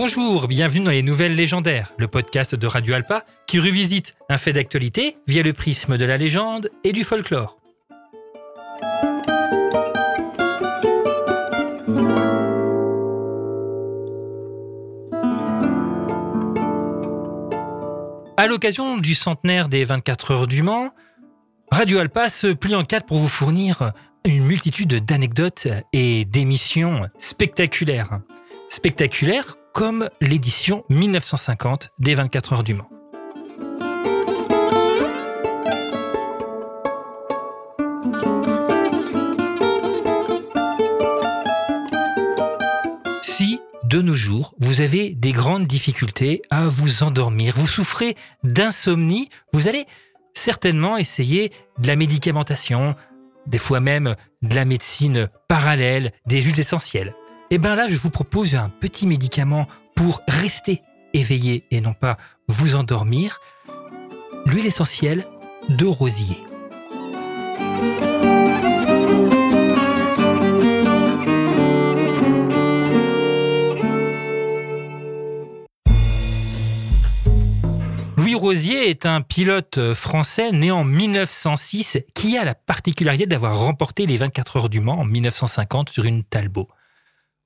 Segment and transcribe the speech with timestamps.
[0.00, 4.52] Bonjour, bienvenue dans les Nouvelles Légendaires, le podcast de Radio Alpa qui revisite un fait
[4.52, 7.58] d'actualité via le prisme de la légende et du folklore.
[18.36, 20.90] À l'occasion du centenaire des 24 heures du Mans,
[21.72, 23.90] Radio Alpa se plie en quatre pour vous fournir
[24.24, 28.20] une multitude d'anecdotes et d'émissions spectaculaires.
[28.68, 32.88] Spectaculaires comme l'édition 1950 des 24 heures du Mans.
[43.22, 49.28] Si, de nos jours, vous avez des grandes difficultés à vous endormir, vous souffrez d'insomnie,
[49.52, 49.86] vous allez
[50.34, 52.94] certainement essayer de la médicamentation,
[53.46, 57.14] des fois même de la médecine parallèle, des huiles essentielles.
[57.50, 60.82] Et eh bien là, je vous propose un petit médicament pour rester
[61.14, 63.40] éveillé et non pas vous endormir.
[64.44, 65.26] L'huile essentielle
[65.70, 66.36] de rosier.
[78.18, 84.04] Louis Rosier est un pilote français né en 1906 qui a la particularité d'avoir remporté
[84.04, 86.68] les 24 heures du Mans en 1950 sur une Talbot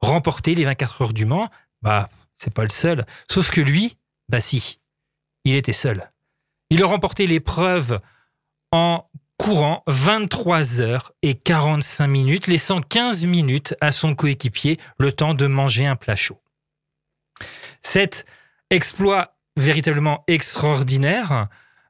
[0.03, 1.49] remporter les 24 heures du Mans,
[1.81, 3.07] bah, c'est pas le seul.
[3.31, 3.97] Sauf que lui,
[4.29, 4.81] bah si,
[5.45, 6.11] il était seul.
[6.71, 8.01] Il a remporté l'épreuve
[8.73, 15.35] en courant 23 heures et 45 minutes, laissant 15 minutes à son coéquipier le temps
[15.35, 16.41] de manger un plat chaud.
[17.83, 18.25] Cet
[18.71, 21.49] exploit véritablement extraordinaire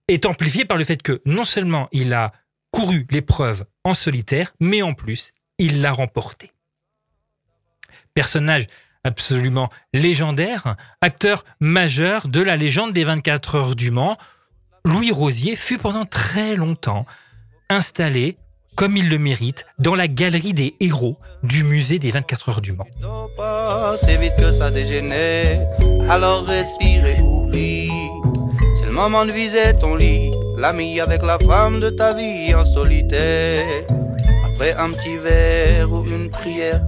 [0.09, 2.33] est amplifié par le fait que non seulement il a
[2.73, 6.53] couru l'épreuve en solitaire, mais en plus, il l'a remporté
[8.15, 8.67] personnage
[9.05, 14.17] absolument légendaire, acteur majeur de la légende des 24 heures du Mans,
[14.85, 17.07] Louis Rosier fut pendant très longtemps
[17.69, 18.37] installé,
[18.77, 22.73] comme il le mérite, dans la galerie des héros du musée des 24 heures du
[22.73, 22.87] Mans.
[24.21, 25.67] Vite que ça dégénère,
[26.09, 26.45] alors
[27.23, 27.91] oublie.
[28.79, 32.65] C'est le moment de viser ton lit, l'ami avec la femme de ta vie en
[32.65, 33.85] solitaire.
[34.55, 36.83] Après un petit verre ou une prière,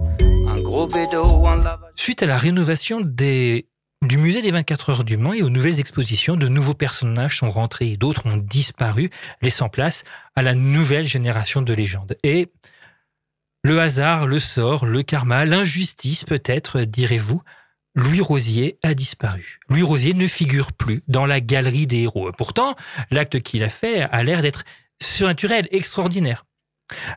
[1.95, 6.37] Suite à la rénovation du musée des 24 heures du Mans et aux nouvelles expositions,
[6.37, 10.03] de nouveaux personnages sont rentrés et d'autres ont disparu, laissant place
[10.35, 12.17] à la nouvelle génération de légendes.
[12.25, 12.51] Et
[13.63, 17.41] le hasard, le sort, le karma, l'injustice peut-être, direz-vous,
[17.95, 19.61] Louis Rosier a disparu.
[19.69, 22.33] Louis Rosier ne figure plus dans la galerie des héros.
[22.37, 22.75] Pourtant,
[23.13, 24.65] l'acte qu'il a fait a l'air d'être
[25.01, 26.45] surnaturel, extraordinaire.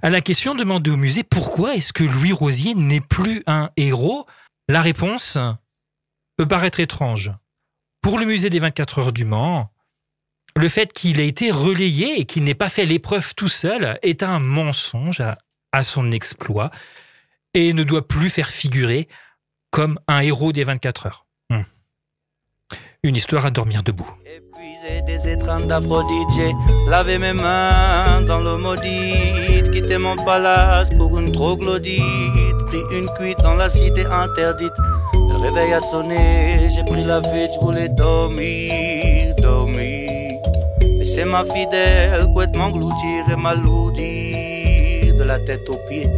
[0.01, 4.25] À la question demandée au musée pourquoi est-ce que Louis Rosier n'est plus un héros,
[4.69, 5.37] la réponse
[6.37, 7.31] peut paraître étrange.
[8.01, 9.71] Pour le musée des 24 heures du Mans,
[10.55, 14.23] le fait qu'il ait été relayé et qu'il n'ait pas fait l'épreuve tout seul est
[14.23, 16.71] un mensonge à, son exploit
[17.53, 19.07] et ne doit plus faire figurer
[19.69, 21.27] comme un héros des 24 heures.
[21.51, 21.61] Hmm.
[23.03, 24.09] Une histoire à dormir debout
[25.05, 26.53] des étreintes d'Aphrodite, j'ai
[26.89, 33.39] lavé mes mains dans l'eau maudite, quitté mon palace pour une troglodyte, pris une cuite
[33.39, 34.73] dans la cité interdite.
[35.13, 40.09] Le réveil a sonné, j'ai pris la fuite, je voulais dormir, dormir.
[41.05, 44.16] c'est ma fidèle, couette m'engloutir et m'alourdir
[45.37, 46.09] la tête aux pieds.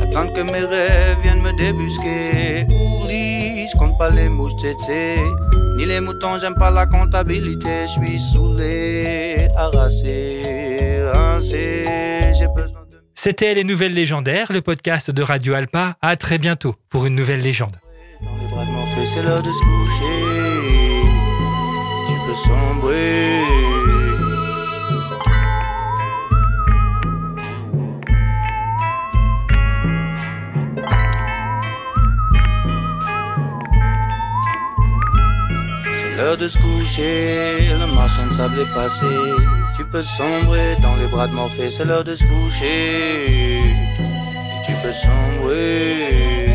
[0.00, 2.64] Attendre que mes rêves viennent me débusquer.
[2.68, 5.16] Oublie, je compte pas les mouches, tchétché.
[5.76, 7.86] Ni les moutons, j'aime pas la comptabilité.
[7.88, 11.82] Je suis saoulé, harassé, rincé.
[12.38, 13.02] J'ai besoin de.
[13.14, 15.96] C'était Les Nouvelles Légendaires, le podcast de Radio Alpa.
[16.00, 17.76] À très bientôt pour une nouvelle légende.
[18.22, 18.84] Dans les bras de mon
[19.14, 21.02] c'est l'heure de se coucher.
[22.06, 23.77] Tu peux sombrer.
[36.18, 39.06] L'heure de se coucher, le marchand de sable est passé.
[39.76, 43.62] Tu peux sombrer dans les bras de Morphée, c'est l'heure de se coucher.
[44.66, 46.47] tu peux sombrer.